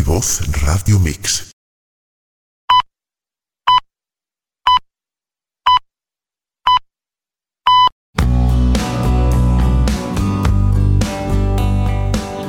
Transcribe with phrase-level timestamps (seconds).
[0.00, 1.50] Voz Radio Mix.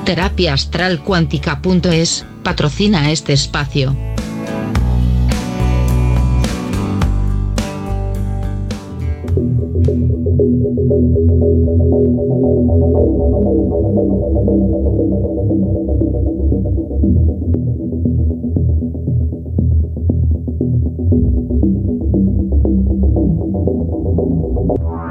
[0.05, 3.93] Terapia Astral Cuántica.es patrocina este espacio.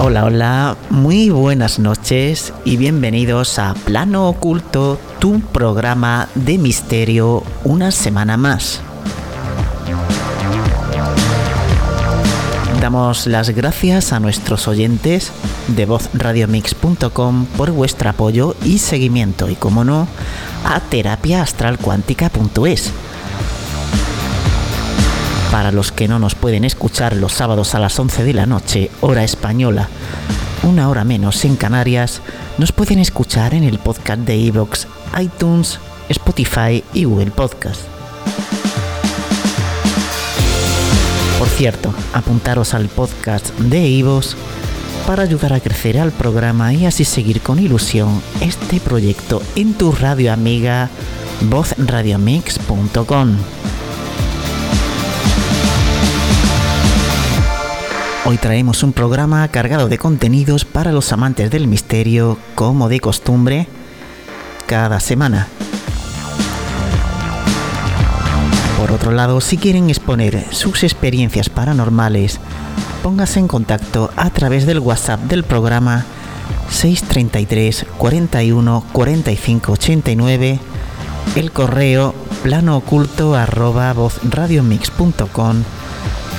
[0.00, 7.90] Hola, hola, muy buenas noches y bienvenidos a Plano Oculto, tu programa de misterio una
[7.90, 8.80] semana más.
[12.80, 15.32] Damos las gracias a nuestros oyentes
[15.66, 20.06] de vozradiomix.com por vuestro apoyo y seguimiento y como no,
[20.64, 22.92] a terapiaastralcuántica.es
[25.50, 28.90] para los que no nos pueden escuchar los sábados a las 11 de la noche,
[29.00, 29.88] hora española,
[30.62, 32.20] una hora menos en Canarias,
[32.58, 34.86] nos pueden escuchar en el podcast de Evox,
[35.18, 37.80] iTunes, Spotify y Google Podcast.
[41.38, 44.36] Por cierto, apuntaros al podcast de Evox
[45.06, 49.92] para ayudar a crecer al programa y así seguir con ilusión este proyecto en tu
[49.92, 50.90] radio amiga
[51.42, 53.57] vozradiomix.com.
[58.30, 63.66] Hoy traemos un programa cargado de contenidos para los amantes del misterio, como de costumbre,
[64.66, 65.48] cada semana.
[68.78, 72.38] Por otro lado, si quieren exponer sus experiencias paranormales,
[73.02, 76.04] póngase en contacto a través del WhatsApp del programa
[76.68, 80.60] 633 41 45 89,
[81.34, 85.62] el correo plano oculto arroba vozradiomix.com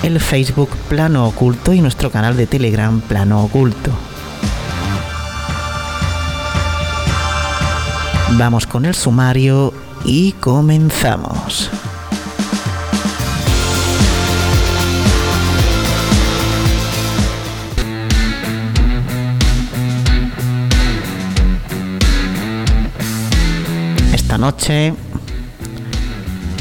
[0.03, 3.91] el Facebook Plano Oculto y nuestro canal de Telegram Plano Oculto.
[8.37, 9.73] Vamos con el sumario
[10.05, 11.69] y comenzamos.
[24.13, 24.93] Esta noche,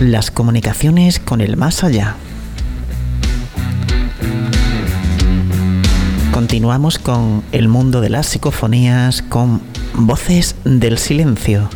[0.00, 2.16] las comunicaciones con el más allá.
[6.38, 9.60] Continuamos con el mundo de las psicofonías con
[9.94, 11.68] Voces del Silencio,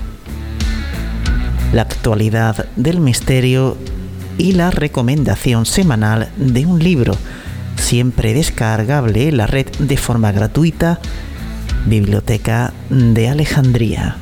[1.73, 3.77] la actualidad del misterio
[4.39, 7.17] y la recomendación semanal de un libro,
[7.75, 11.01] siempre descargable en la red de forma gratuita,
[11.87, 14.22] Biblioteca de Alejandría.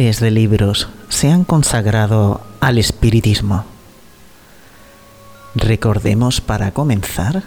[0.00, 3.66] De libros se han consagrado al espiritismo.
[5.54, 7.42] Recordemos para comenzar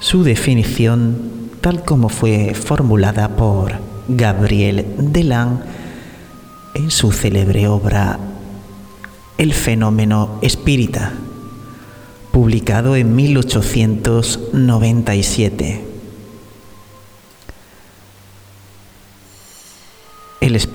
[0.00, 3.74] su definición tal como fue formulada por
[4.08, 5.62] Gabriel Delan
[6.74, 8.18] en su célebre obra
[9.38, 11.12] El fenómeno espírita,
[12.32, 15.95] publicado en 1897.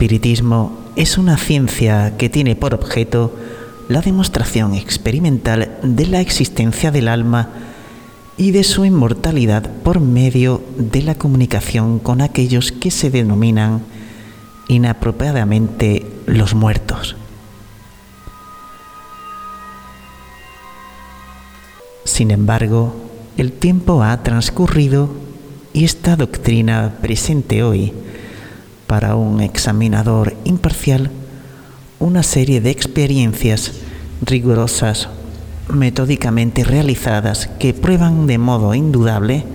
[0.02, 3.36] Espiritismo es una ciencia que tiene por objeto
[3.88, 7.50] la demostración experimental de la existencia del alma
[8.36, 13.84] y de su inmortalidad por medio de la comunicación con aquellos que se denominan
[14.68, 17.16] inapropiadamente los muertos.
[22.06, 22.96] Sin embargo,
[23.38, 25.12] el tiempo ha transcurrido
[25.74, 27.94] y esta doctrina presente hoy
[28.92, 31.10] para un examinador imparcial
[32.00, 33.72] una serie de experiencias
[34.22, 35.08] rigurosas,
[35.70, 39.46] metódicamente realizadas que prueban de modo indudable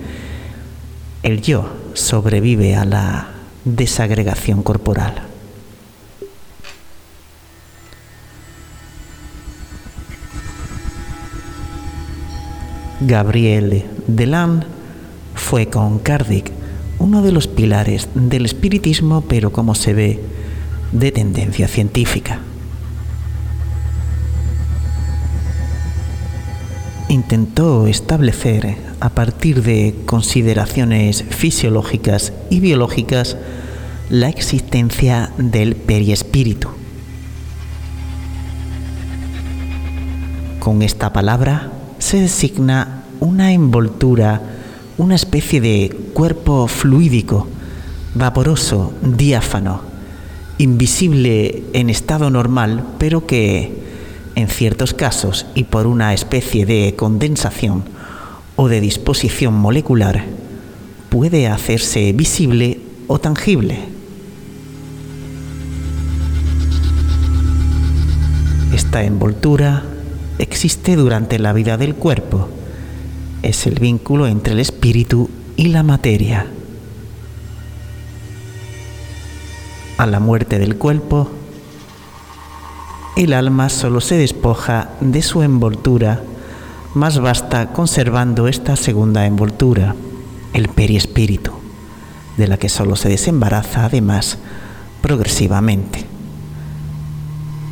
[1.21, 3.27] el yo sobrevive a la
[3.63, 5.21] desagregación corporal.
[13.01, 14.65] Gabriel Delan
[15.35, 16.56] fue con Kardec
[16.99, 20.23] uno de los pilares del espiritismo, pero como se ve,
[20.91, 22.39] de tendencia científica.
[27.09, 33.37] Intentó establecer, a partir de consideraciones fisiológicas y biológicas,
[34.09, 36.69] la existencia del periespíritu.
[40.59, 44.56] Con esta palabra se designa una envoltura
[44.97, 47.47] una especie de cuerpo fluídico,
[48.15, 49.81] vaporoso, diáfano,
[50.57, 53.77] invisible en estado normal, pero que
[54.35, 57.83] en ciertos casos y por una especie de condensación
[58.55, 60.25] o de disposición molecular
[61.09, 63.79] puede hacerse visible o tangible.
[68.73, 69.83] Esta envoltura
[70.39, 72.49] existe durante la vida del cuerpo
[73.43, 76.47] es el vínculo entre el espíritu y la materia.
[79.97, 81.29] A la muerte del cuerpo,
[83.15, 86.21] el alma solo se despoja de su envoltura
[86.93, 89.95] más vasta conservando esta segunda envoltura,
[90.53, 91.51] el periespíritu,
[92.37, 94.39] de la que solo se desembaraza además
[95.01, 96.06] progresivamente.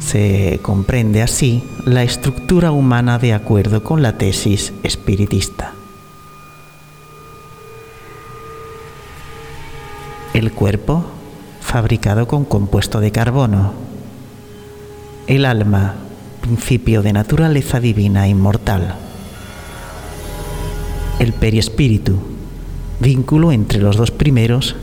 [0.06, 5.74] Se comprende así la estructura humana de acuerdo con la tesis espiritista.
[10.36, 11.06] El cuerpo,
[11.60, 13.74] fabricado con compuesto de carbono.
[15.26, 15.96] El alma,
[16.40, 18.94] principio de naturaleza divina inmortal.
[21.18, 22.20] El periespíritu,
[23.00, 24.76] vínculo entre los dos primeros,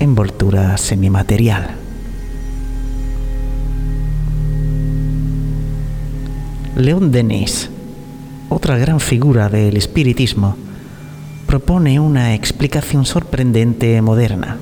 [0.00, 1.85] envoltura semimaterial.
[6.76, 7.70] León Denis,
[8.50, 10.58] otra gran figura del espiritismo,
[11.46, 14.58] propone una explicación sorprendente moderna.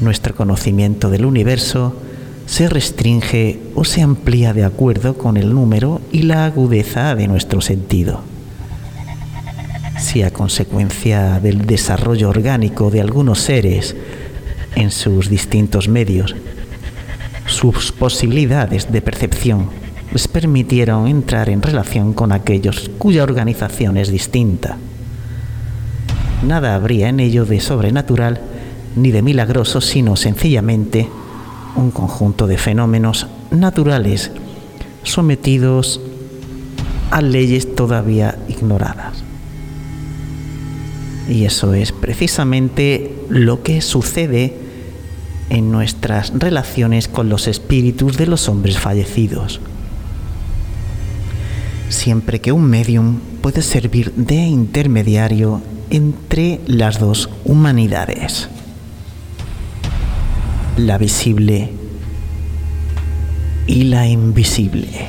[0.00, 1.96] Nuestro conocimiento del universo
[2.46, 7.60] se restringe o se amplía de acuerdo con el número y la agudeza de nuestro
[7.60, 8.20] sentido.
[9.98, 13.96] Si a consecuencia del desarrollo orgánico de algunos seres
[14.76, 16.36] en sus distintos medios,
[17.46, 19.83] sus posibilidades de percepción
[20.14, 24.78] les permitieron entrar en relación con aquellos cuya organización es distinta.
[26.46, 28.40] Nada habría en ello de sobrenatural
[28.94, 31.08] ni de milagroso, sino sencillamente
[31.74, 34.30] un conjunto de fenómenos naturales
[35.02, 36.00] sometidos
[37.10, 39.24] a leyes todavía ignoradas.
[41.28, 44.54] Y eso es precisamente lo que sucede
[45.50, 49.60] en nuestras relaciones con los espíritus de los hombres fallecidos
[51.88, 58.48] siempre que un medium puede servir de intermediario entre las dos humanidades,
[60.76, 61.70] la visible
[63.66, 65.08] y la invisible.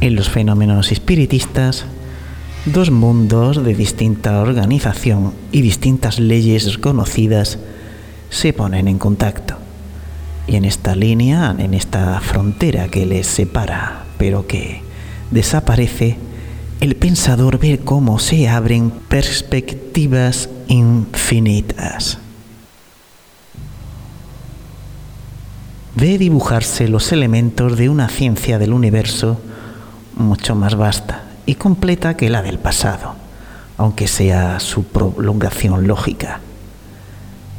[0.00, 1.84] En los fenómenos espiritistas,
[2.72, 7.58] dos mundos de distinta organización y distintas leyes conocidas
[8.30, 9.56] se ponen en contacto.
[10.46, 14.82] Y en esta línea, en esta frontera que les separa, pero que
[15.30, 16.16] desaparece,
[16.80, 22.18] el pensador ve cómo se abren perspectivas infinitas.
[25.96, 29.40] Ve dibujarse los elementos de una ciencia del universo
[30.16, 33.14] mucho más vasta y completa que la del pasado,
[33.78, 36.40] aunque sea su prolongación lógica.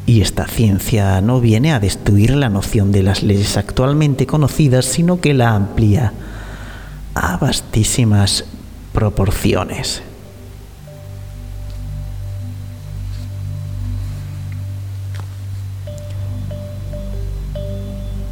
[0.05, 5.19] Y esta ciencia no viene a destruir la noción de las leyes actualmente conocidas, sino
[5.19, 6.13] que la amplía,
[7.15, 8.45] a vastísimas
[8.93, 10.03] proporciones.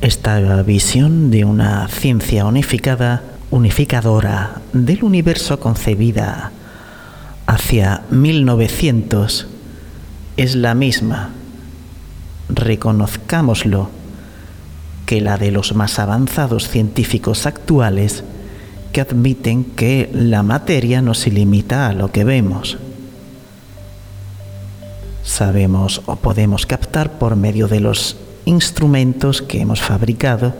[0.01, 6.51] Esta visión de una ciencia unificada, unificadora del universo concebida
[7.45, 9.47] hacia 1900
[10.35, 11.31] es la misma,
[12.49, 13.89] reconozcámoslo,
[15.05, 18.25] que la de los más avanzados científicos actuales
[18.91, 22.77] que admiten que la materia no se limita a lo que vemos.
[25.23, 30.53] Sabemos o podemos captar por medio de los instrumentos que hemos fabricado.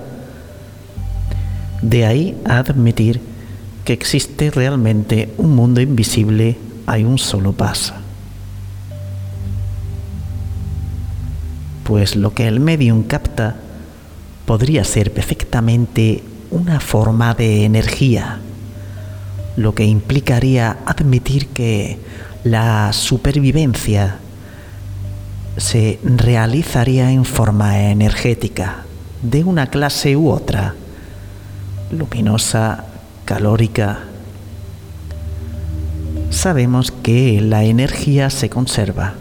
[1.81, 3.21] De ahí a admitir
[3.85, 7.93] que existe realmente un mundo invisible hay un solo paso.
[11.83, 13.55] Pues lo que el medium capta
[14.45, 18.39] podría ser perfectamente una forma de energía,
[19.55, 21.99] lo que implicaría admitir que
[22.43, 24.17] la supervivencia
[25.57, 28.85] se realizaría en forma energética,
[29.21, 30.75] de una clase u otra,
[31.91, 32.85] luminosa,
[33.25, 33.99] calórica.
[36.29, 39.13] Sabemos que la energía se conserva.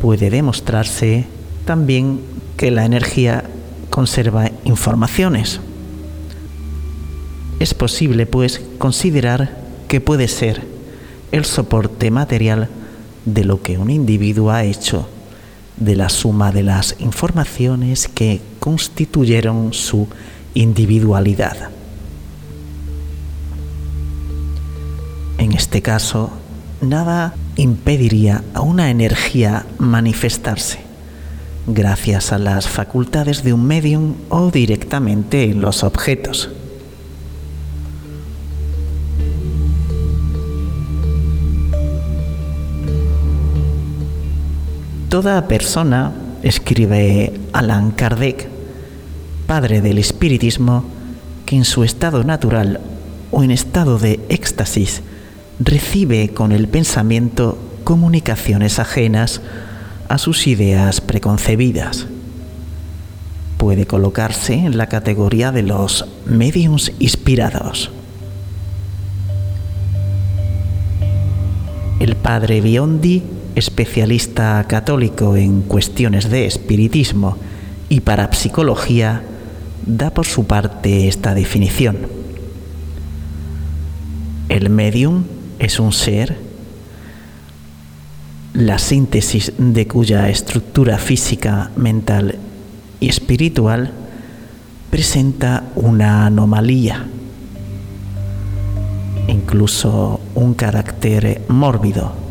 [0.00, 1.26] Puede demostrarse
[1.64, 2.20] también
[2.56, 3.44] que la energía
[3.90, 5.60] conserva informaciones.
[7.58, 9.56] Es posible, pues, considerar
[9.88, 10.62] que puede ser
[11.32, 12.68] el soporte material
[13.24, 15.08] de lo que un individuo ha hecho
[15.76, 20.08] de la suma de las informaciones que constituyeron su
[20.56, 21.70] individualidad.
[25.38, 26.30] En este caso,
[26.80, 30.80] nada impediría a una energía manifestarse
[31.66, 36.50] gracias a las facultades de un medium o directamente en los objetos.
[45.08, 48.55] Toda persona, escribe Alan Kardec,
[49.46, 50.84] padre del espiritismo,
[51.44, 52.80] que en su estado natural
[53.30, 55.02] o en estado de éxtasis
[55.60, 59.40] recibe con el pensamiento comunicaciones ajenas
[60.08, 62.06] a sus ideas preconcebidas.
[63.58, 67.90] Puede colocarse en la categoría de los mediums inspirados.
[72.00, 73.22] El padre Biondi
[73.56, 77.38] especialista católico en cuestiones de espiritismo
[77.88, 79.22] y parapsicología,
[79.84, 81.96] da por su parte esta definición.
[84.48, 85.24] El medium
[85.58, 86.38] es un ser,
[88.54, 92.38] la síntesis de cuya estructura física, mental
[93.00, 93.92] y espiritual
[94.90, 97.06] presenta una anomalía,
[99.28, 102.26] incluso un carácter mórbido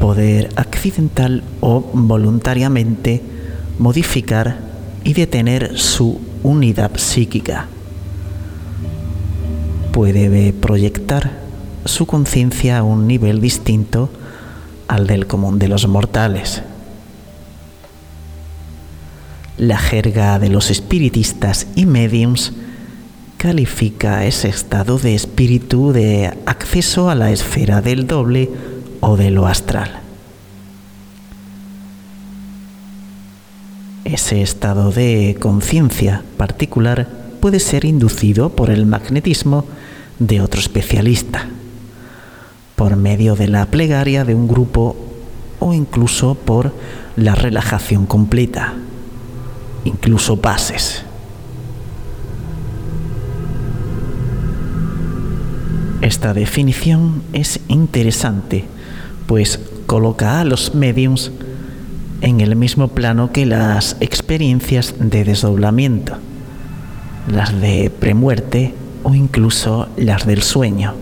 [0.00, 3.22] poder accidental o voluntariamente
[3.78, 4.69] modificar
[5.04, 7.66] y detener su unidad psíquica.
[9.92, 11.40] Puede proyectar
[11.84, 14.10] su conciencia a un nivel distinto
[14.88, 16.62] al del común de los mortales.
[19.56, 22.52] La jerga de los espiritistas y mediums
[23.36, 28.50] califica ese estado de espíritu de acceso a la esfera del doble
[29.00, 29.99] o de lo astral.
[34.10, 37.06] Ese estado de conciencia particular
[37.40, 39.66] puede ser inducido por el magnetismo
[40.18, 41.46] de otro especialista,
[42.74, 44.96] por medio de la plegaria de un grupo
[45.60, 46.74] o incluso por
[47.14, 48.74] la relajación completa,
[49.84, 51.04] incluso pases.
[56.02, 58.64] Esta definición es interesante
[59.28, 61.30] pues coloca a los mediums
[62.20, 66.16] en el mismo plano que las experiencias de desdoblamiento,
[67.30, 70.94] las de premuerte o incluso las del sueño.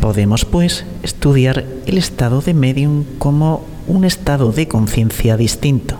[0.00, 5.98] Podemos pues estudiar el estado de medium como un estado de conciencia distinto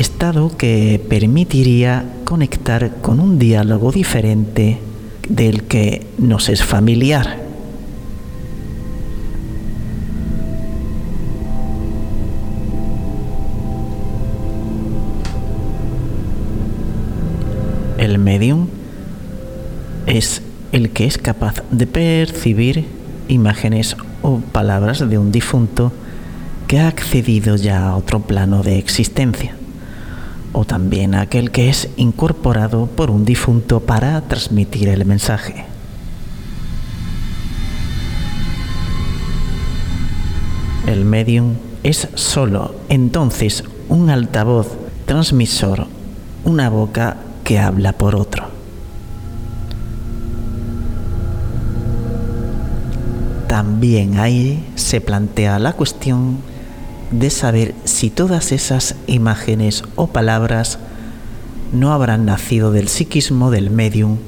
[0.00, 4.78] estado que permitiría conectar con un diálogo diferente
[5.28, 7.38] del que nos es familiar.
[17.98, 18.68] El medium
[20.06, 20.40] es
[20.72, 22.86] el que es capaz de percibir
[23.28, 25.92] imágenes o palabras de un difunto
[26.66, 29.56] que ha accedido ya a otro plano de existencia,
[30.58, 35.66] o también aquel que es incorporado por un difunto para transmitir el mensaje.
[40.88, 45.86] El medium es solo entonces un altavoz transmisor,
[46.44, 48.48] una boca que habla por otro.
[53.46, 56.38] También ahí se plantea la cuestión
[57.10, 60.78] de saber si todas esas imágenes o palabras
[61.72, 64.18] no habrán nacido del psiquismo del medium,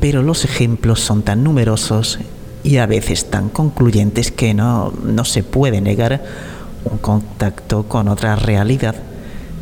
[0.00, 2.18] pero los ejemplos son tan numerosos
[2.62, 6.22] y a veces tan concluyentes que no, no se puede negar
[6.84, 8.96] un contacto con otra realidad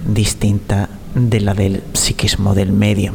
[0.07, 3.15] distinta de la del psiquismo del medium.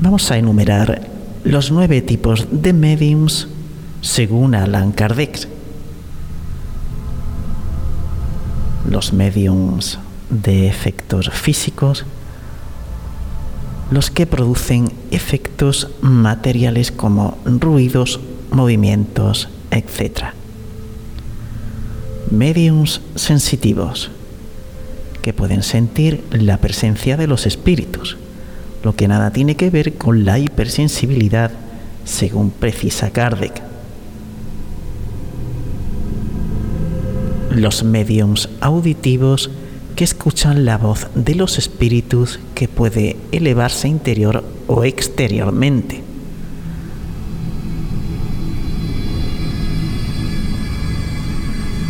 [0.00, 1.08] Vamos a enumerar
[1.44, 3.48] los nueve tipos de mediums
[4.04, 5.48] según Alan Kardec.
[8.88, 12.04] Los mediums de efectos físicos,
[13.90, 18.20] los que producen efectos materiales como ruidos,
[18.50, 20.34] movimientos, etc.
[22.30, 24.10] Mediums sensitivos,
[25.22, 28.18] que pueden sentir la presencia de los espíritus,
[28.82, 31.52] lo que nada tiene que ver con la hipersensibilidad,
[32.04, 33.73] según precisa Kardec.
[37.54, 39.48] Los mediums auditivos
[39.94, 46.02] que escuchan la voz de los espíritus que puede elevarse interior o exteriormente.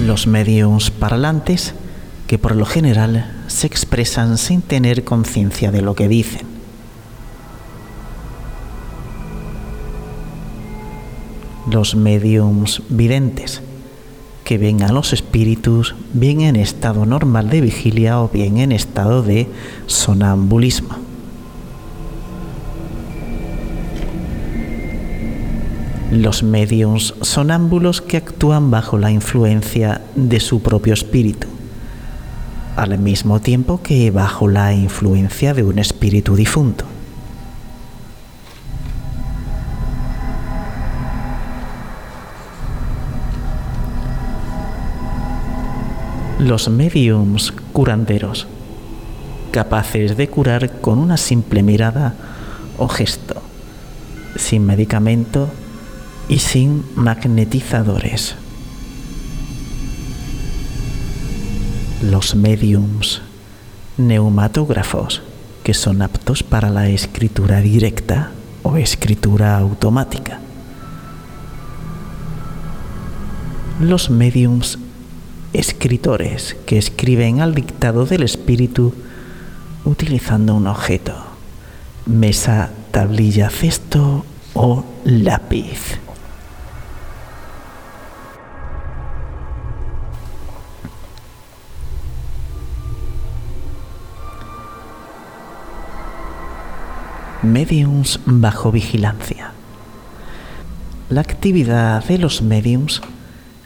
[0.00, 1.74] Los mediums parlantes
[2.26, 6.46] que por lo general se expresan sin tener conciencia de lo que dicen.
[11.70, 13.62] Los mediums videntes
[14.44, 19.22] que ven a los espíritus bien en estado normal de vigilia o bien en estado
[19.22, 19.48] de
[19.86, 20.96] sonambulismo.
[26.10, 31.48] Los mediums sonámbulos que actúan bajo la influencia de su propio espíritu,
[32.76, 36.84] al mismo tiempo que bajo la influencia de un espíritu difunto.
[46.44, 48.46] Los mediums curanderos,
[49.50, 52.14] capaces de curar con una simple mirada
[52.76, 53.40] o gesto,
[54.36, 55.48] sin medicamento
[56.28, 58.34] y sin magnetizadores.
[62.02, 63.22] Los mediums
[63.96, 65.22] neumatógrafos,
[65.62, 70.40] que son aptos para la escritura directa o escritura automática.
[73.80, 74.78] Los mediums
[75.54, 78.92] escritores que escriben al dictado del espíritu
[79.84, 81.14] utilizando un objeto,
[82.06, 86.00] mesa, tablilla, cesto o lápiz.
[97.42, 99.52] Mediums bajo vigilancia.
[101.10, 103.02] La actividad de los mediums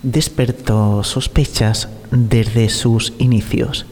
[0.02, 3.86] despertó sospechas desde sus inicios,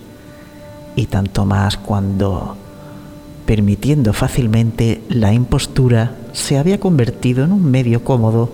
[0.95, 2.57] y tanto más cuando,
[3.45, 8.51] permitiendo fácilmente la impostura, se había convertido en un medio cómodo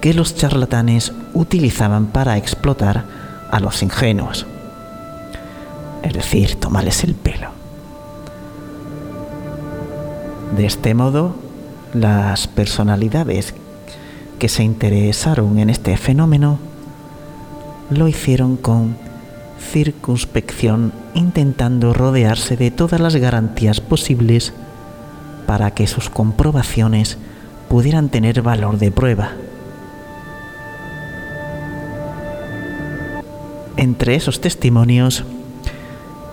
[0.00, 3.04] que los charlatanes utilizaban para explotar
[3.50, 4.46] a los ingenuos,
[6.02, 7.50] es decir, tomarles el pelo.
[10.56, 11.34] De este modo,
[11.94, 13.54] las personalidades
[14.38, 16.58] que se interesaron en este fenómeno
[17.98, 18.96] lo hicieron con
[19.70, 24.52] circunspección, intentando rodearse de todas las garantías posibles
[25.46, 27.18] para que sus comprobaciones
[27.68, 29.32] pudieran tener valor de prueba.
[33.76, 35.24] Entre esos testimonios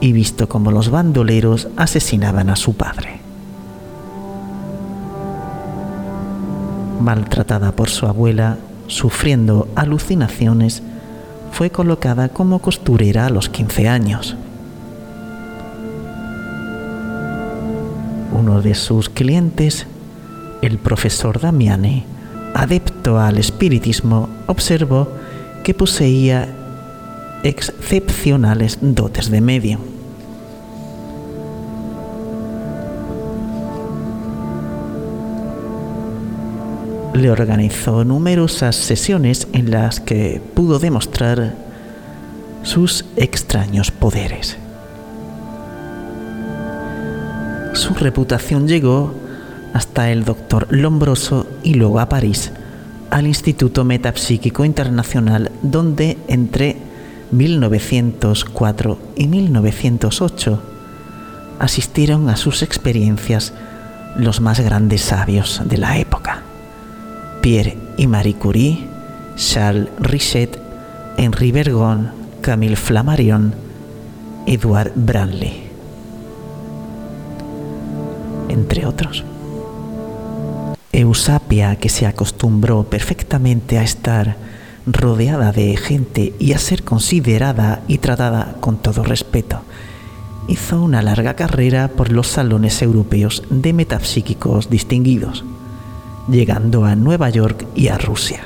[0.00, 3.21] y visto cómo los bandoleros asesinaban a su padre.
[7.02, 10.84] Maltratada por su abuela, sufriendo alucinaciones,
[11.50, 14.36] fue colocada como costurera a los 15 años.
[18.32, 19.88] Uno de sus clientes,
[20.62, 22.04] el profesor Damiani,
[22.54, 25.08] adepto al espiritismo, observó
[25.64, 26.48] que poseía
[27.42, 29.91] excepcionales dotes de medio.
[37.14, 41.54] Le organizó numerosas sesiones en las que pudo demostrar
[42.62, 44.56] sus extraños poderes.
[47.74, 49.14] Su reputación llegó
[49.72, 52.52] hasta el doctor Lombroso y luego a París,
[53.10, 56.76] al Instituto Metapsíquico Internacional, donde entre
[57.30, 60.62] 1904 y 1908
[61.58, 63.52] asistieron a sus experiencias
[64.16, 66.11] los más grandes sabios de la época.
[67.42, 68.88] Pierre y Marie Curie,
[69.36, 70.58] Charles Richet,
[71.18, 73.54] Henri Bergon, Camille Flammarion,
[74.46, 75.72] Edward Branly
[78.52, 79.24] entre otros.
[80.92, 84.36] Eusapia, que se acostumbró perfectamente a estar
[84.86, 89.62] rodeada de gente y a ser considerada y tratada con todo respeto,
[90.48, 95.44] hizo una larga carrera por los salones europeos de metapsíquicos distinguidos,
[96.28, 98.40] llegando a Nueva York y a Rusia.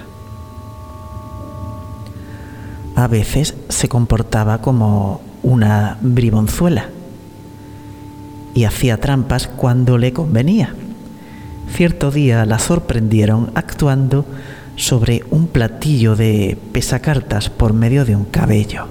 [2.94, 6.88] A veces se comportaba como una bribonzuela,
[8.56, 10.74] y hacía trampas cuando le convenía.
[11.68, 14.24] Cierto día la sorprendieron actuando
[14.76, 18.86] sobre un platillo de pesacartas por medio de un cabello.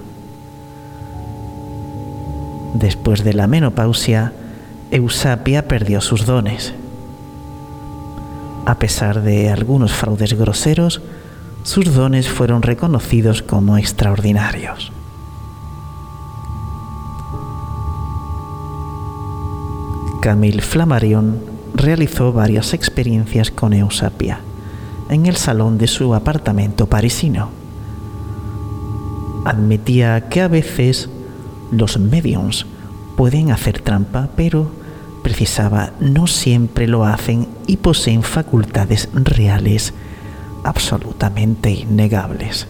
[2.75, 4.33] Después de la menopausia,
[4.91, 6.75] Eusapia perdió sus dones.
[8.65, 11.01] A pesar de algunos fraudes groseros,
[11.63, 14.91] sus dones fueron reconocidos como extraordinarios.
[20.21, 21.39] Camille Flammarion
[21.75, 24.39] realizó varias experiencias con Eusapia
[25.09, 27.49] en el salón de su apartamento parisino.
[29.45, 31.09] Admitía que a veces
[31.71, 32.65] los mediums
[33.15, 34.71] pueden hacer trampa, pero
[35.21, 39.93] precisaba no siempre lo hacen y poseen facultades reales
[40.63, 42.67] absolutamente innegables.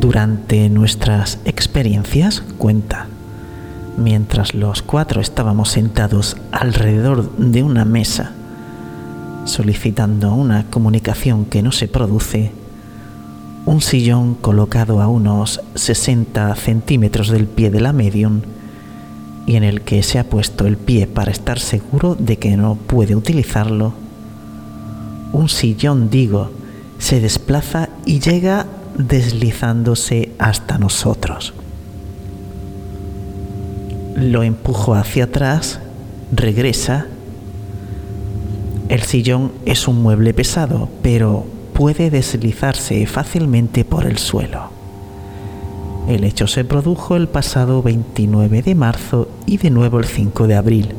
[0.00, 3.06] Durante nuestras experiencias, cuenta,
[3.96, 8.32] mientras los cuatro estábamos sentados alrededor de una mesa,
[9.46, 12.52] solicitando una comunicación que no se produce,
[13.66, 18.42] un sillón colocado a unos 60 centímetros del pie de la medium
[19.46, 22.76] y en el que se ha puesto el pie para estar seguro de que no
[22.76, 23.92] puede utilizarlo,
[25.32, 26.50] un sillón, digo,
[26.98, 31.52] se desplaza y llega deslizándose hasta nosotros.
[34.14, 35.80] Lo empujo hacia atrás,
[36.32, 37.06] regresa.
[38.88, 44.73] El sillón es un mueble pesado, pero puede deslizarse fácilmente por el suelo.
[46.08, 50.54] El hecho se produjo el pasado 29 de marzo y de nuevo el 5 de
[50.54, 50.94] abril.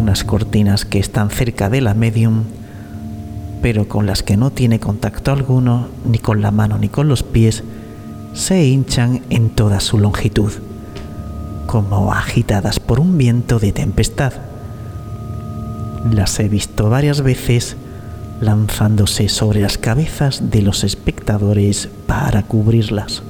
[0.00, 2.44] Unas cortinas que están cerca de la medium
[3.62, 7.22] pero con las que no tiene contacto alguno, ni con la mano ni con los
[7.22, 7.62] pies,
[8.34, 10.52] se hinchan en toda su longitud,
[11.66, 14.32] como agitadas por un viento de tempestad.
[16.10, 17.76] Las he visto varias veces
[18.42, 23.22] lanzándose sobre las cabezas de los espectadores para cubrirlas.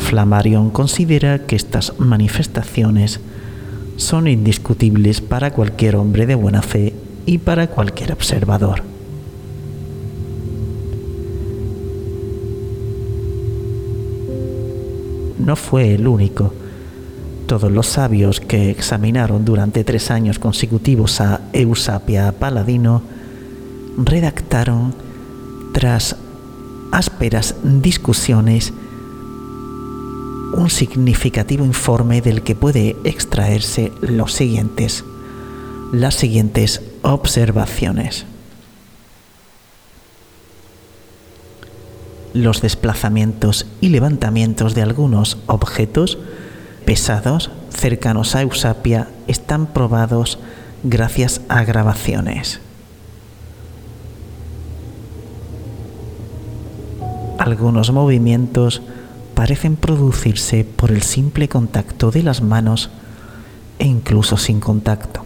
[0.00, 3.20] Flammarion considera que estas manifestaciones
[3.96, 6.94] son indiscutibles para cualquier hombre de buena fe
[7.26, 8.82] y para cualquier observador.
[15.50, 16.52] no fue el único.
[17.50, 23.02] Todos los sabios que examinaron durante tres años consecutivos a Eusapia Paladino
[23.96, 24.94] redactaron,
[25.72, 26.14] tras
[26.92, 28.72] ásperas discusiones,
[30.52, 35.04] un significativo informe del que puede extraerse los siguientes,
[35.92, 38.26] las siguientes observaciones.
[42.32, 46.16] Los desplazamientos y levantamientos de algunos objetos
[46.90, 50.40] pesados cercanos a Eusapia están probados
[50.82, 52.58] gracias a grabaciones.
[57.38, 58.82] Algunos movimientos
[59.36, 62.90] parecen producirse por el simple contacto de las manos
[63.78, 65.24] e incluso sin contacto.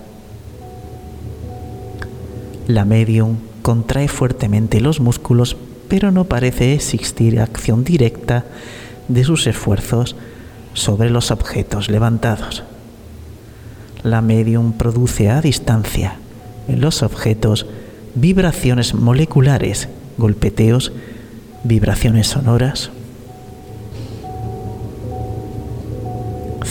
[2.68, 5.56] La medium contrae fuertemente los músculos,
[5.88, 8.44] pero no parece existir acción directa
[9.08, 10.14] de sus esfuerzos
[10.74, 12.62] sobre los objetos levantados.
[14.02, 16.18] La medium produce a distancia
[16.68, 17.66] en los objetos
[18.14, 20.92] vibraciones moleculares, golpeteos,
[21.64, 22.90] vibraciones sonoras,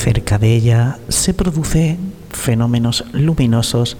[0.03, 1.97] Cerca de ella se producen
[2.29, 3.95] fenómenos luminosos,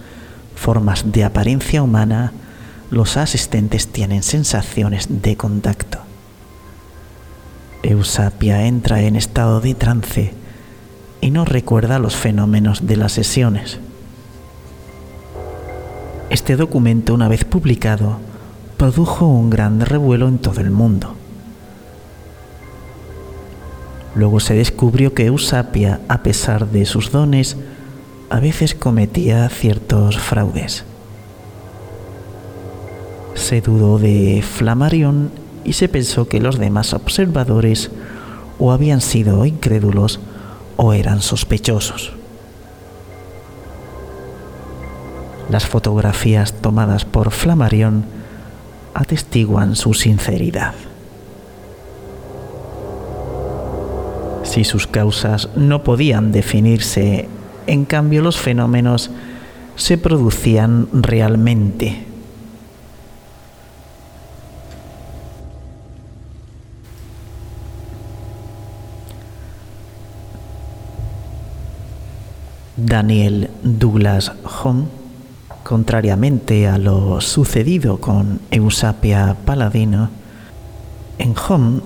[0.53, 2.33] formas de apariencia humana,
[2.91, 5.99] los asistentes tienen sensaciones de contacto.
[7.83, 10.33] Eusapia entra en estado de trance
[11.19, 13.79] y no recuerda los fenómenos de las sesiones.
[16.29, 18.19] Este documento, una vez publicado,
[18.77, 21.13] produjo un gran revuelo en todo el mundo.
[24.15, 27.57] Luego se descubrió que Eusapia, a pesar de sus dones,
[28.29, 30.85] a veces cometía ciertos fraudes.
[33.35, 37.91] Se dudó de Flammarion y se pensó que los demás observadores
[38.59, 40.19] o habían sido incrédulos
[40.75, 42.13] o eran sospechosos.
[45.49, 48.05] Las fotografías tomadas por Flammarion
[48.93, 50.73] atestiguan su sinceridad.
[54.53, 57.27] si sus causas no podían definirse,
[57.65, 59.09] en cambio los fenómenos
[59.75, 62.05] se producían realmente.
[72.85, 74.85] Daniel Douglas Home,
[75.63, 80.09] contrariamente a lo sucedido con Eusapia Paladino,
[81.17, 81.79] en Home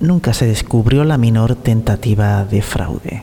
[0.00, 3.22] nunca se descubrió la menor tentativa de fraude.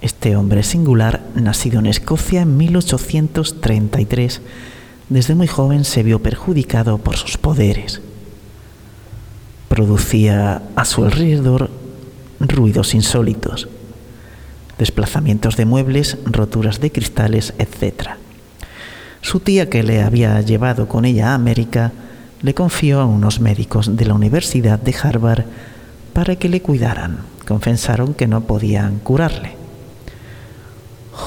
[0.00, 4.40] Este hombre singular, nacido en Escocia en 1833,
[5.10, 8.00] desde muy joven se vio perjudicado por sus poderes.
[9.68, 11.70] Producía a su alrededor
[12.40, 13.68] ruidos insólitos,
[14.78, 18.10] desplazamientos de muebles, roturas de cristales, etc.
[19.20, 21.92] Su tía que le había llevado con ella a América
[22.40, 25.44] le confió a unos médicos de la Universidad de Harvard
[26.12, 27.18] para que le cuidaran.
[27.46, 29.56] Confesaron que no podían curarle.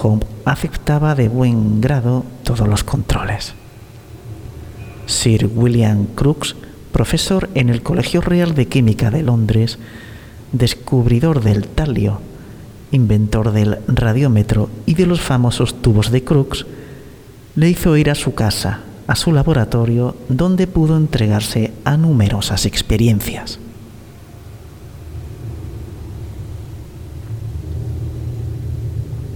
[0.01, 3.53] Home aceptaba de buen grado todos los controles.
[5.05, 6.55] Sir William Crookes,
[6.91, 9.77] profesor en el Colegio Real de Química de Londres,
[10.53, 12.21] descubridor del talio,
[12.91, 16.65] inventor del radiómetro y de los famosos tubos de Crookes,
[17.56, 23.60] le hizo ir a su casa a su laboratorio donde pudo entregarse a numerosas experiencias.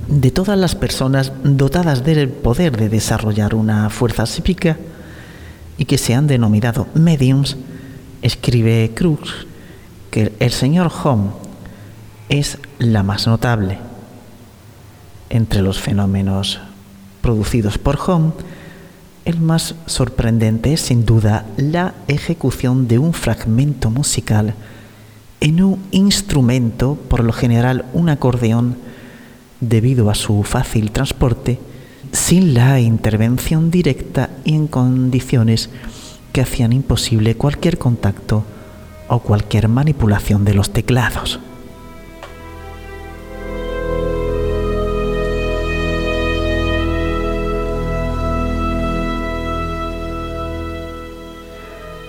[0.07, 4.77] De todas las personas dotadas del poder de desarrollar una fuerza psíquica
[5.77, 7.57] y que se han denominado mediums,
[8.21, 9.45] escribe Cruz
[10.09, 11.31] que el señor Home
[12.29, 13.79] es la más notable.
[15.29, 16.59] Entre los fenómenos
[17.21, 18.33] producidos por Home
[19.25, 24.53] el más sorprendente es sin duda la ejecución de un fragmento musical
[25.41, 28.77] en un instrumento, por lo general un acordeón,
[29.59, 31.59] debido a su fácil transporte,
[32.11, 35.69] sin la intervención directa y en condiciones
[36.31, 38.43] que hacían imposible cualquier contacto
[39.07, 41.39] o cualquier manipulación de los teclados.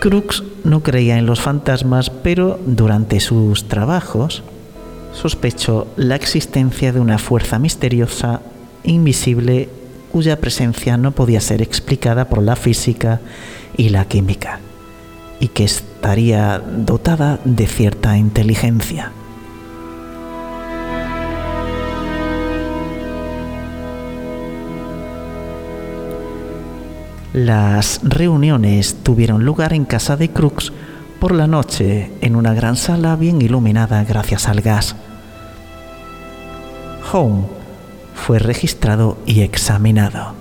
[0.00, 4.42] Crux no creía en los fantasmas, pero durante sus trabajos
[5.12, 8.42] sospechó la existencia de una fuerza misteriosa,
[8.84, 9.68] invisible,
[10.12, 13.20] cuya presencia no podía ser explicada por la física
[13.76, 14.60] y la química,
[15.40, 19.12] y que estaría dotada de cierta inteligencia.
[27.36, 30.72] Las reuniones tuvieron lugar en casa de Crux
[31.20, 34.96] por la noche en una gran sala bien iluminada gracias al gas.
[37.12, 37.42] Home
[38.14, 40.32] fue registrado y examinado.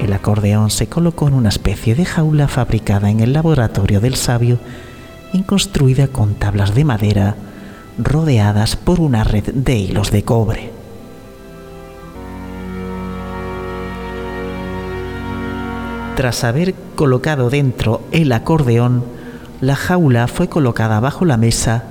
[0.00, 4.58] El acordeón se colocó en una especie de jaula fabricada en el laboratorio del sabio
[5.32, 7.36] y construida con tablas de madera
[7.96, 10.79] rodeadas por una red de hilos de cobre.
[16.20, 19.04] Tras haber colocado dentro el acordeón,
[19.62, 21.84] la jaula fue colocada bajo la mesa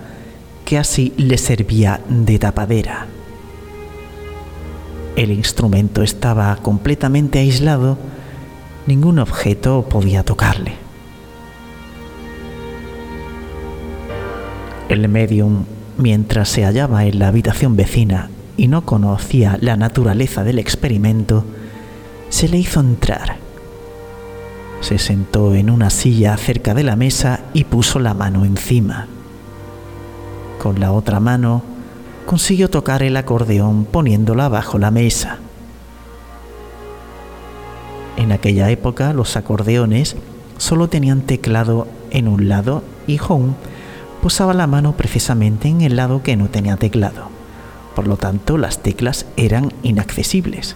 [0.66, 3.08] que así le servía de tapadera.
[5.16, 7.98] El instrumento estaba completamente aislado,
[8.86, 10.74] ningún objeto podía tocarle.
[14.90, 15.66] El medium,
[15.98, 21.46] mientras se hallaba en la habitación vecina y no conocía la naturaleza del experimento,
[22.30, 23.39] se le hizo entrar
[24.82, 29.08] se sentó en una silla cerca de la mesa y puso la mano encima.
[30.62, 31.64] Con la otra mano
[32.26, 35.40] consiguió tocar el acordeón poniéndola bajo la mesa.
[38.18, 40.16] En aquella época los acordeones
[40.58, 43.54] solo tenían teclado en un lado y Home
[44.22, 47.30] posaba la mano precisamente en el lado que no tenía teclado.
[47.96, 50.76] Por lo tanto, las teclas eran inaccesibles.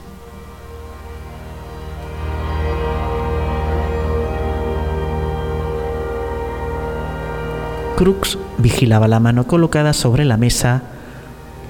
[8.03, 10.83] Crux vigilaba la mano colocada sobre la mesa.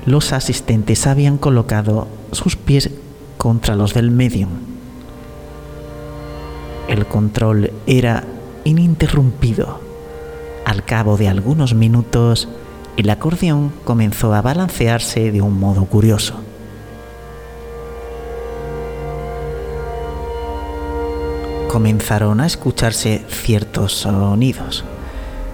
[0.08, 2.90] Los asistentes habían colocado sus pies
[3.38, 4.50] contra los del medium.
[6.88, 8.24] El control era
[8.64, 9.80] ininterrumpido.
[10.66, 12.50] Al cabo de algunos minutos,
[12.98, 16.34] el acordeón comenzó a balancearse de un modo curioso.
[21.68, 24.84] Comenzaron a escucharse ciertos sonidos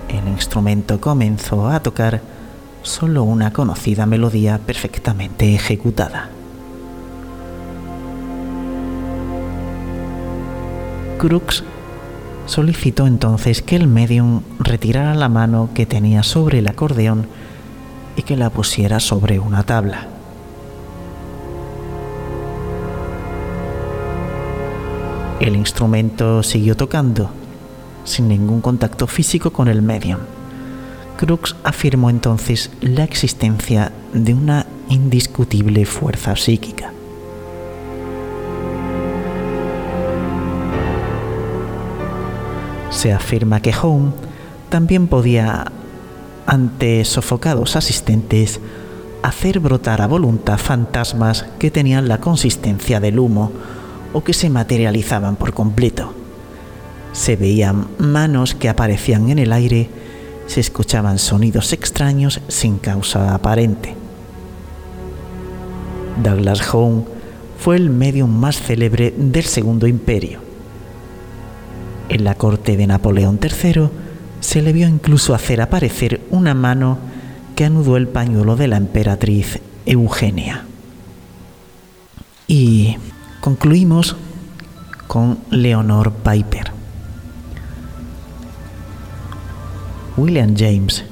[0.09, 2.21] el instrumento comenzó a tocar
[2.81, 6.29] solo una conocida melodía perfectamente ejecutada.
[11.17, 11.63] Crux
[12.45, 17.27] solicitó entonces que el medium retirara la mano que tenía sobre el acordeón
[18.15, 20.07] y que la pusiera sobre una tabla.
[25.39, 27.31] El instrumento siguió tocando
[28.09, 30.19] sin ningún contacto físico con el medium.
[31.17, 36.91] Crux afirmó entonces la existencia de una indiscutible fuerza psíquica.
[42.89, 44.11] Se afirma que Home
[44.69, 45.71] también podía,
[46.45, 48.59] ante sofocados asistentes,
[49.21, 53.51] hacer brotar a voluntad fantasmas que tenían la consistencia del humo
[54.13, 56.18] o que se materializaban por completo.
[57.13, 59.89] Se veían manos que aparecían en el aire,
[60.47, 63.95] se escuchaban sonidos extraños sin causa aparente.
[66.23, 67.03] Douglas Home
[67.59, 70.39] fue el medium más célebre del Segundo Imperio.
[72.09, 73.89] En la corte de Napoleón III
[74.39, 76.97] se le vio incluso hacer aparecer una mano
[77.55, 80.65] que anudó el pañuelo de la emperatriz Eugenia.
[82.47, 82.97] Y
[83.41, 84.15] concluimos
[85.07, 86.78] con Leonor Piper.
[90.19, 91.05] William James,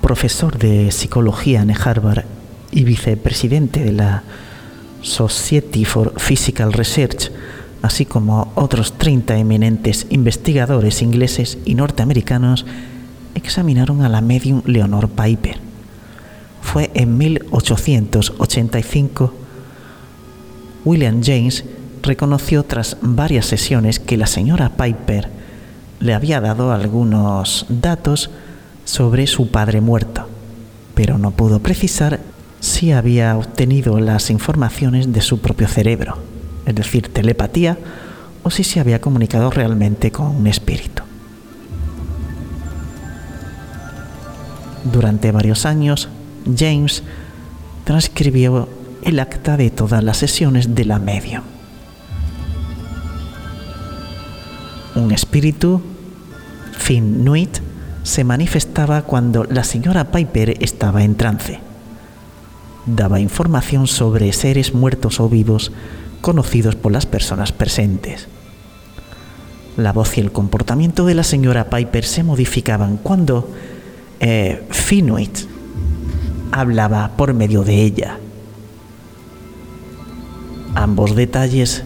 [0.00, 2.24] profesor de psicología en Harvard
[2.72, 4.22] y vicepresidente de la
[5.02, 7.30] Society for Physical Research,
[7.82, 12.64] así como otros 30 eminentes investigadores ingleses y norteamericanos,
[13.34, 15.58] examinaron a la medium Leonor Piper.
[16.62, 19.34] Fue en 1885
[20.86, 21.62] William James
[22.00, 25.28] reconoció tras varias sesiones que la señora Piper
[26.00, 28.30] le había dado algunos datos
[28.86, 30.26] sobre su padre muerto,
[30.94, 32.20] pero no pudo precisar
[32.60, 36.16] si había obtenido las informaciones de su propio cerebro,
[36.64, 37.76] es decir, telepatía,
[38.42, 41.02] o si se había comunicado realmente con un espíritu.
[44.84, 46.08] Durante varios años,
[46.56, 47.02] James
[47.84, 48.68] transcribió
[49.02, 51.42] el acta de todas las sesiones de la medium.
[54.94, 55.82] Un espíritu,
[56.78, 57.58] Finn Nuit,
[58.06, 61.58] se manifestaba cuando la señora Piper estaba en trance.
[62.86, 65.72] Daba información sobre seres muertos o vivos
[66.20, 68.28] conocidos por las personas presentes.
[69.76, 73.50] La voz y el comportamiento de la señora Piper se modificaban cuando
[74.20, 74.62] eh,
[76.52, 78.20] hablaba por medio de ella.
[80.76, 81.82] Ambos detalles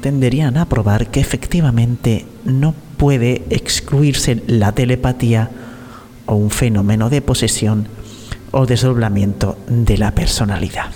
[0.00, 5.50] tenderían a probar que efectivamente no puede excluirse la telepatía
[6.26, 7.88] o un fenómeno de posesión
[8.50, 10.90] o desdoblamiento de la personalidad.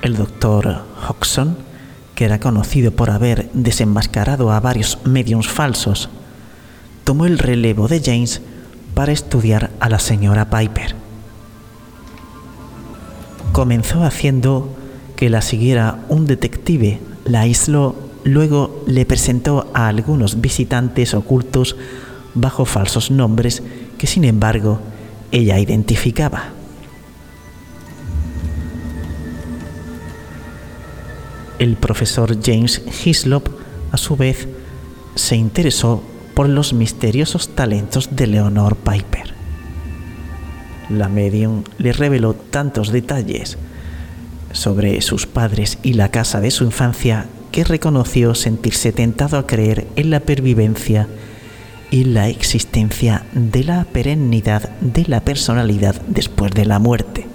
[0.00, 1.56] El doctor Hodgson,
[2.14, 6.08] que era conocido por haber desenmascarado a varios mediums falsos,
[7.04, 8.40] tomó el relevo de James
[8.94, 10.94] para estudiar a la señora Piper.
[13.52, 14.74] Comenzó haciendo
[15.16, 17.94] que la siguiera un detective, la aisló,
[18.24, 21.76] luego le presentó a algunos visitantes ocultos
[22.34, 23.62] bajo falsos nombres
[23.98, 24.80] que sin embargo
[25.30, 26.50] ella identificaba.
[31.58, 33.48] El profesor James Hislop,
[33.92, 34.48] a su vez,
[35.14, 36.02] se interesó
[36.34, 39.34] por los misteriosos talentos de Leonor Piper.
[40.88, 43.58] La medium le reveló tantos detalles
[44.52, 49.86] sobre sus padres y la casa de su infancia que reconoció sentirse tentado a creer
[49.96, 51.06] en la pervivencia
[51.90, 57.26] y la existencia de la perennidad de la personalidad después de la muerte.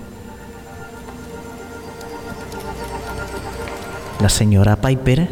[4.20, 5.30] La señora Piper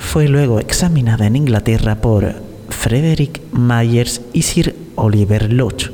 [0.00, 2.34] fue luego examinada en Inglaterra por
[2.68, 5.92] Frederick Myers y Sir Oliver Lodge.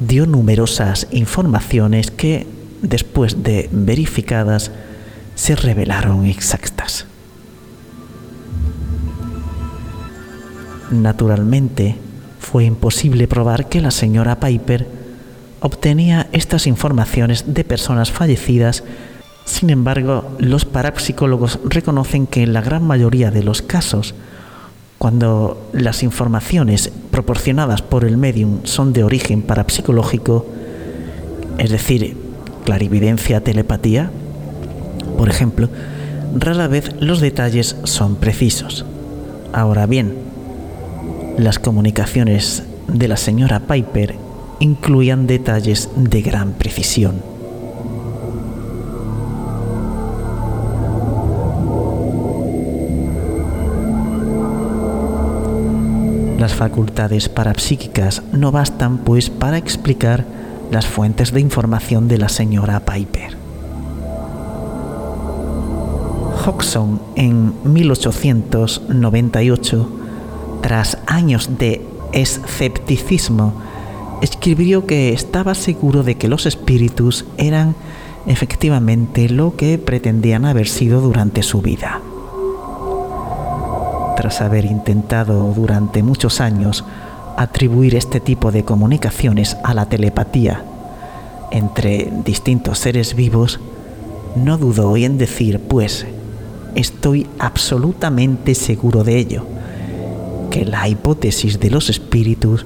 [0.00, 2.46] Dio numerosas informaciones que,
[2.80, 4.70] después de verificadas,
[5.34, 7.06] se revelaron exactas.
[10.90, 11.96] Naturalmente,
[12.40, 14.86] fue imposible probar que la señora Piper
[15.60, 18.84] obtenía estas informaciones de personas fallecidas
[19.44, 24.14] sin embargo, los parapsicólogos reconocen que en la gran mayoría de los casos,
[24.98, 30.46] cuando las informaciones proporcionadas por el medium son de origen parapsicológico,
[31.58, 32.16] es decir,
[32.64, 34.10] clarividencia, telepatía,
[35.16, 35.68] por ejemplo,
[36.34, 38.84] rara vez los detalles son precisos.
[39.52, 40.14] Ahora bien,
[41.38, 44.16] las comunicaciones de la señora Piper
[44.60, 47.22] incluían detalles de gran precisión.
[56.38, 60.26] Las facultades parapsíquicas no bastan pues para explicar
[60.70, 63.43] las fuentes de información de la señora Piper.
[66.44, 69.88] Hodgson en 1898,
[70.60, 71.80] tras años de
[72.12, 73.54] escepticismo,
[74.20, 77.74] escribió que estaba seguro de que los espíritus eran
[78.26, 82.00] efectivamente lo que pretendían haber sido durante su vida.
[84.16, 86.84] Tras haber intentado durante muchos años
[87.36, 90.64] atribuir este tipo de comunicaciones a la telepatía
[91.50, 93.60] entre distintos seres vivos,
[94.36, 96.06] no dudo hoy en decir, pues,
[96.74, 99.46] estoy absolutamente seguro de ello,
[100.50, 102.64] que la hipótesis de los espíritus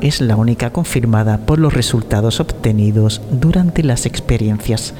[0.00, 4.94] es la única confirmada por los resultados obtenidos durante las experiencias,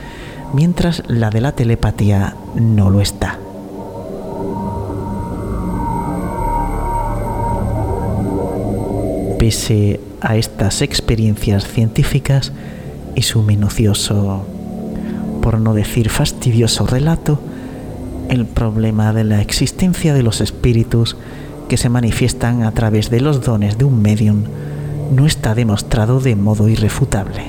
[0.53, 3.39] mientras la de la telepatía no lo está.
[9.39, 12.53] Pese a estas experiencias científicas
[13.17, 14.47] y su minucioso,
[15.43, 17.41] por no decir fastidioso relato,
[18.29, 21.17] el problema de la existencia de los espíritus
[21.69, 24.45] que se manifiestan a través de los dones de un medium
[25.15, 27.45] no está demostrado de modo irrefutable.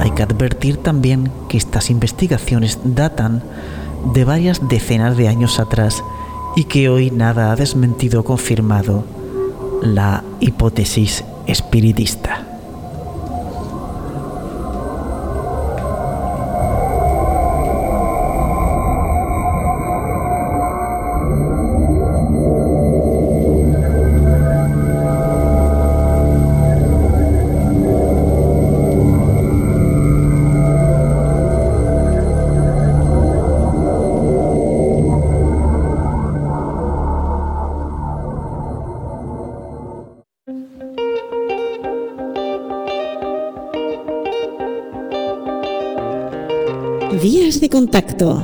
[0.00, 3.42] Hay que advertir también que estas investigaciones datan
[4.12, 6.02] de varias decenas de años atrás
[6.56, 9.04] y que hoy nada ha desmentido o confirmado
[9.82, 12.47] la hipótesis espiritista.
[47.78, 48.42] Contacto.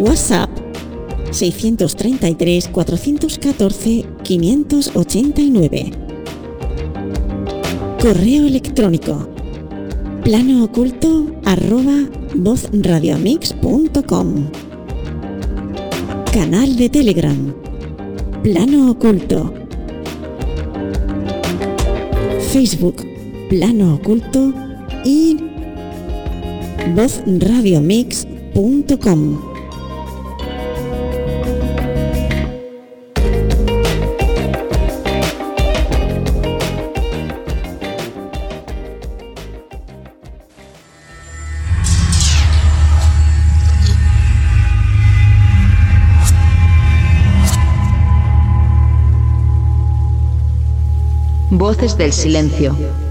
[0.00, 0.50] WhatsApp
[1.30, 5.92] 633 414 589.
[8.00, 9.28] Correo electrónico
[10.24, 14.50] plano oculto arroba vozradiomix.com
[16.32, 17.54] Canal de Telegram
[18.42, 19.54] Plano oculto
[22.50, 23.06] Facebook
[23.48, 24.52] plano oculto
[25.04, 25.43] y
[26.94, 29.54] vozradiomix.com.
[51.50, 53.03] Voces del silencio.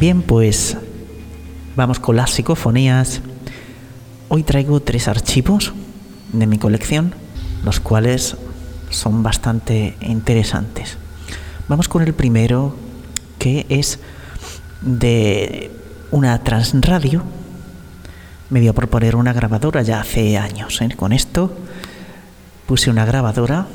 [0.00, 0.78] Bien, pues
[1.76, 3.20] vamos con las psicofonías.
[4.30, 5.74] Hoy traigo tres archivos
[6.32, 7.12] de mi colección,
[7.66, 8.34] los cuales
[8.88, 10.96] son bastante interesantes.
[11.68, 12.74] Vamos con el primero,
[13.38, 13.98] que es
[14.80, 15.70] de
[16.10, 17.22] una transradio.
[18.48, 20.80] Me dio por poner una grabadora ya hace años.
[20.80, 20.88] ¿eh?
[20.96, 21.54] Con esto
[22.64, 23.66] puse una grabadora.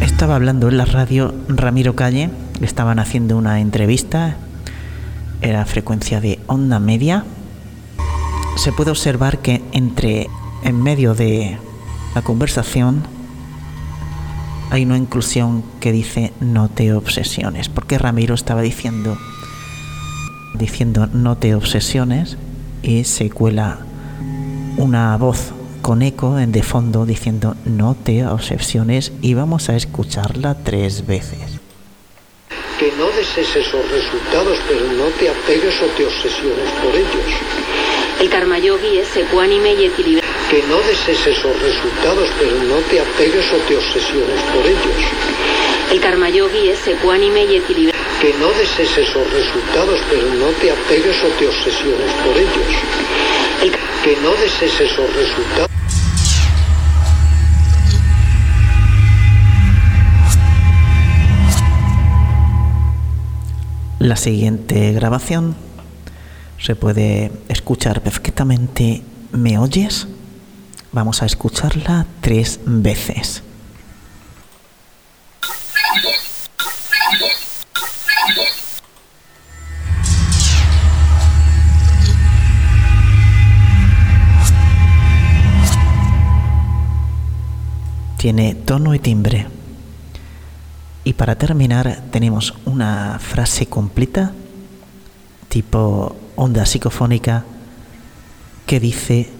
[0.00, 4.38] Estaba hablando en la radio Ramiro Calle, le estaban haciendo una entrevista,
[5.40, 7.24] era frecuencia de onda media.
[8.56, 10.28] Se puede observar que entre
[10.62, 11.58] en medio de
[12.14, 13.04] la conversación
[14.70, 19.16] hay una inclusión que dice no te obsesiones, porque Ramiro estaba diciendo
[20.54, 22.38] diciendo no te obsesiones
[22.82, 23.78] y se cuela
[24.78, 30.54] una voz con eco en de fondo diciendo no te obsesiones y vamos a escucharla
[30.54, 31.55] tres veces.
[33.36, 37.34] Desees esos resultados, pero no te apegues o te obsesiones por ellos.
[38.18, 40.32] El karma yogi es ecuánime y equilibrado.
[40.48, 45.04] Que no desees esos resultados, pero no te apegues o te obsesiones por ellos.
[45.92, 48.02] El karma yogi es ecuánime y equilibrado.
[48.22, 52.72] Que no desees esos resultados, pero no te apegues o te obsesiones por ellos.
[53.62, 53.72] El,
[54.02, 55.75] Que no desees esos resultados.
[64.06, 65.56] La siguiente grabación
[66.60, 69.02] se puede escuchar perfectamente.
[69.32, 70.06] ¿Me oyes?
[70.92, 73.42] Vamos a escucharla tres veces.
[88.18, 89.48] Tiene tono y timbre.
[91.06, 94.32] Y para terminar tenemos una frase completa,
[95.48, 97.44] tipo onda psicofónica,
[98.66, 99.30] que dice,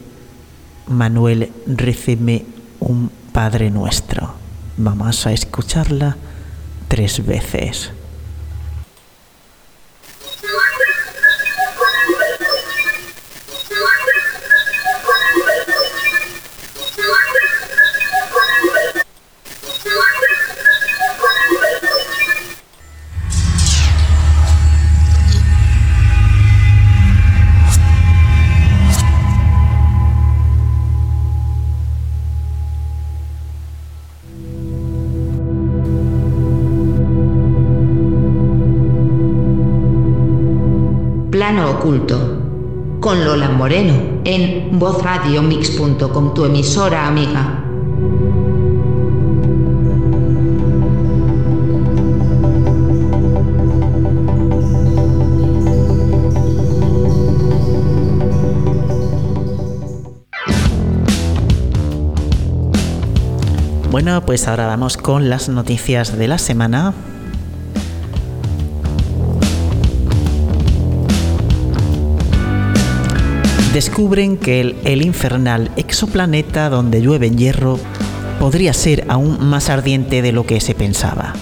[0.87, 2.47] Manuel, receme
[2.79, 4.35] un Padre Nuestro.
[4.77, 6.17] Vamos a escucharla
[6.87, 7.91] tres veces.
[41.71, 42.43] Oculto.
[43.01, 47.63] Con Lola Moreno, en vozradiomix.com, tu emisora amiga.
[63.91, 66.93] Bueno, pues ahora vamos con las noticias de la semana.
[73.77, 77.79] Descubren que el, infernal exoplaneta donde llueve hierro
[78.41, 81.35] podría ser aún más ardiente de lo que se pensaba.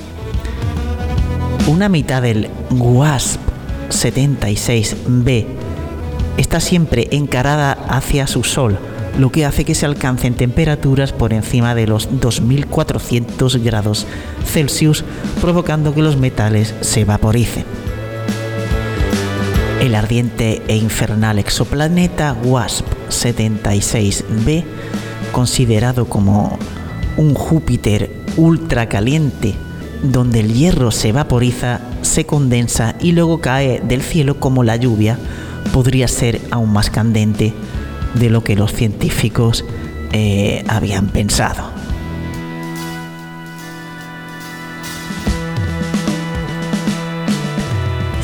[1.68, 3.40] Una mitad del WASP
[3.88, 5.46] 76b
[6.36, 8.80] está siempre encarada hacia su Sol,
[9.16, 14.08] lo que hace que se alcancen temperaturas por encima de los 2400 grados
[14.44, 15.04] Celsius,
[15.40, 17.83] provocando que los metales se vaporicen.
[19.84, 24.64] El ardiente e infernal exoplaneta WASP 76b,
[25.30, 26.58] considerado como
[27.18, 29.54] un Júpiter ultracaliente
[30.02, 35.18] donde el hierro se vaporiza, se condensa y luego cae del cielo como la lluvia,
[35.74, 37.52] podría ser aún más candente
[38.14, 39.66] de lo que los científicos
[40.12, 41.68] eh, habían pensado.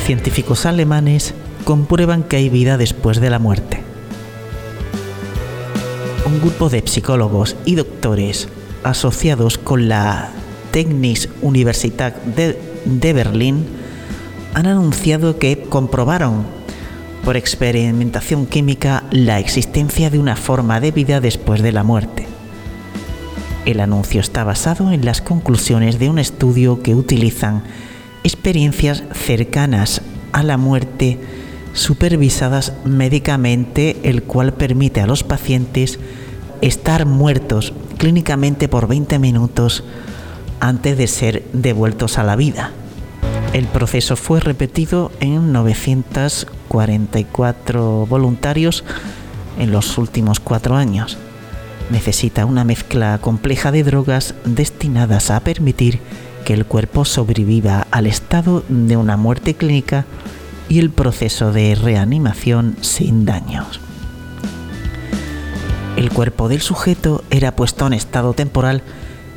[0.03, 3.81] Científicos alemanes comprueban que hay vida después de la muerte.
[6.25, 8.47] Un grupo de psicólogos y doctores
[8.83, 10.31] asociados con la
[10.71, 13.65] Technische Universität de, de Berlín
[14.53, 16.45] han anunciado que comprobaron
[17.23, 22.27] por experimentación química la existencia de una forma de vida después de la muerte.
[23.65, 27.63] El anuncio está basado en las conclusiones de un estudio que utilizan
[28.23, 30.01] experiencias cercanas
[30.31, 31.19] a la muerte
[31.73, 35.99] supervisadas médicamente, el cual permite a los pacientes
[36.61, 39.83] estar muertos clínicamente por 20 minutos
[40.59, 42.71] antes de ser devueltos a la vida.
[43.53, 48.85] El proceso fue repetido en 944 voluntarios
[49.59, 51.17] en los últimos cuatro años.
[51.89, 55.99] Necesita una mezcla compleja de drogas destinadas a permitir
[56.45, 60.05] que el cuerpo sobreviva al estado de una muerte clínica
[60.71, 63.81] y el proceso de reanimación sin daños.
[65.97, 68.81] El cuerpo del sujeto era puesto en estado temporal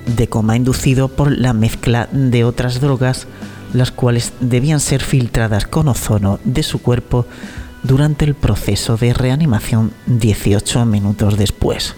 [0.06, 3.26] de coma inducido por la mezcla de otras drogas
[3.72, 7.26] las cuales debían ser filtradas con ozono de su cuerpo
[7.82, 11.96] durante el proceso de reanimación 18 minutos después.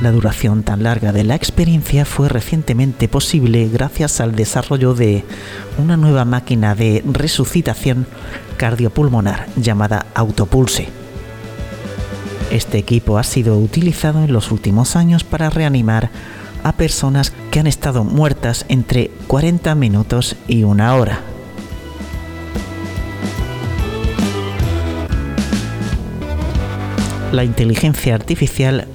[0.00, 5.24] La duración tan larga de la experiencia fue recientemente posible gracias al desarrollo de
[5.76, 8.06] una nueva máquina de resucitación
[8.56, 10.88] cardiopulmonar llamada Autopulse.
[12.50, 16.08] Este equipo ha sido utilizado en los últimos años para reanimar
[16.64, 21.20] a personas que han estado muertas entre 40 minutos y una hora.
[27.32, 28.88] La inteligencia artificial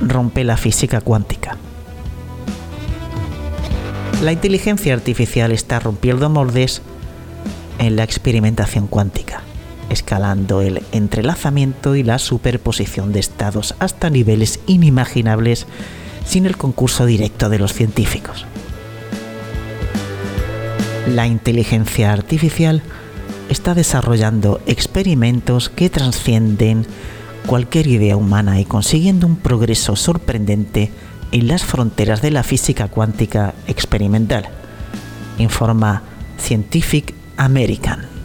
[0.00, 1.56] rompe la física cuántica.
[4.22, 6.82] La inteligencia artificial está rompiendo moldes
[7.78, 9.42] en la experimentación cuántica,
[9.90, 15.66] escalando el entrelazamiento y la superposición de estados hasta niveles inimaginables
[16.24, 18.44] sin el concurso directo de los científicos.
[21.14, 22.82] La inteligencia artificial
[23.48, 26.86] está desarrollando experimentos que trascienden
[27.46, 30.90] cualquier idea humana y consiguiendo un progreso sorprendente
[31.32, 34.48] en las fronteras de la física cuántica experimental,
[35.38, 36.02] informa
[36.38, 38.17] Scientific American.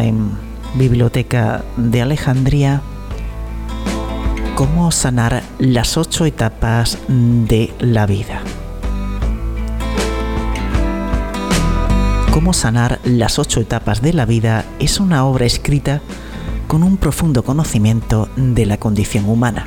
[0.00, 0.30] En
[0.74, 2.80] Biblioteca de Alejandría
[4.54, 8.40] cómo sanar las ocho etapas de la vida.
[12.30, 16.00] Cómo sanar las ocho etapas de la vida es una obra escrita
[16.68, 19.66] con un profundo conocimiento de la condición humana.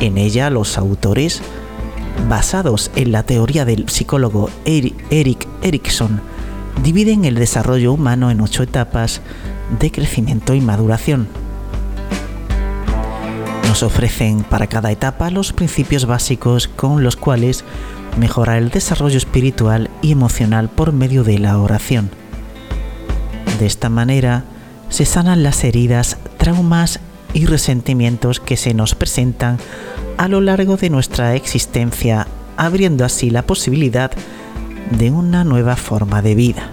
[0.00, 1.42] En ella los autores,
[2.28, 6.22] basados en la teoría del psicólogo Eric Erikson,
[6.82, 9.20] dividen el desarrollo humano en ocho etapas
[9.78, 11.28] de crecimiento y maduración.
[13.68, 17.64] Nos ofrecen para cada etapa los principios básicos con los cuales
[18.18, 22.10] mejorar el desarrollo espiritual y emocional por medio de la oración.
[23.58, 24.44] De esta manera
[24.88, 27.00] se sanan las heridas, traumas
[27.32, 29.58] y resentimientos que se nos presentan
[30.18, 34.16] a lo largo de nuestra existencia, abriendo así la posibilidad de
[35.10, 36.70] una nueva forma de vida.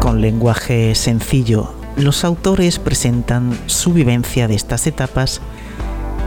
[0.00, 5.40] Con lenguaje sencillo, los autores presentan su vivencia de estas etapas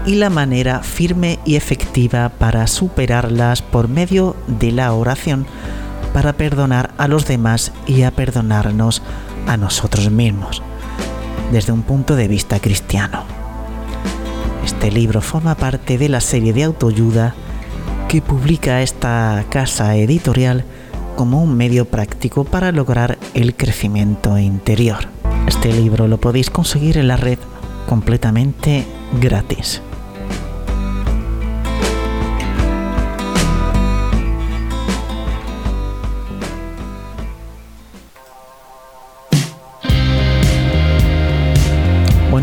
[0.05, 5.45] y la manera firme y efectiva para superarlas por medio de la oración
[6.13, 9.01] para perdonar a los demás y a perdonarnos
[9.47, 10.61] a nosotros mismos,
[11.51, 13.32] desde un punto de vista cristiano.
[14.63, 17.35] Este libro forma parte de la serie de autoayuda
[18.07, 20.63] que publica esta casa editorial
[21.15, 25.07] como un medio práctico para lograr el crecimiento interior.
[25.47, 27.37] Este libro lo podéis conseguir en la red
[27.87, 28.85] completamente
[29.19, 29.81] gratis.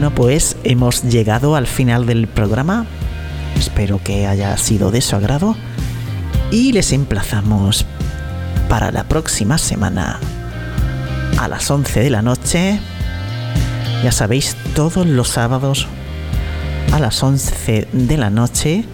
[0.09, 2.87] Pues hemos llegado al final del programa.
[3.59, 5.57] Espero que haya sido de su agrado.
[6.51, 7.85] Y les emplazamos
[8.71, 10.19] para la próxima semana
[11.39, 12.81] a las 11 de la noche.
[14.03, 15.87] Ya sabéis, todos los sábados
[16.93, 18.85] a las 11 de la noche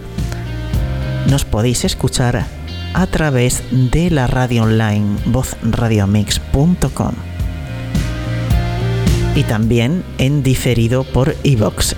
[1.29, 2.45] nos podéis escuchar
[2.93, 7.26] a través de la radio online vozradiomix.com
[9.37, 11.95] y también en diferido por iVox,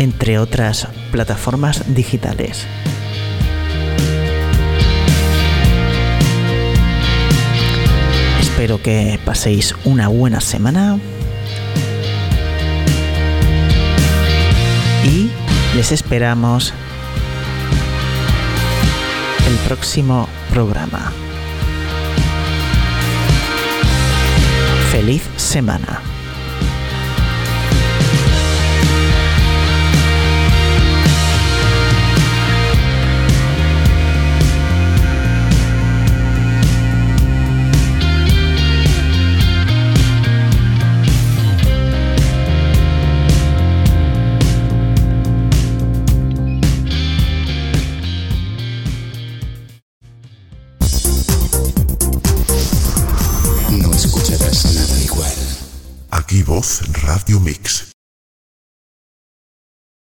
[0.00, 2.66] entre otras plataformas digitales.
[8.40, 10.98] Espero que paséis una buena semana
[15.04, 15.30] y
[15.76, 16.74] les esperamos
[19.46, 21.12] el próximo programa.
[24.90, 26.02] Feliz semana.